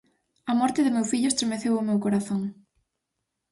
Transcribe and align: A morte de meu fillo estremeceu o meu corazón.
A 0.51 0.53
morte 0.59 0.81
de 0.83 0.93
meu 0.95 1.05
fillo 1.11 1.29
estremeceu 1.31 1.73
o 1.75 1.87
meu 1.87 1.97
corazón. 2.05 2.41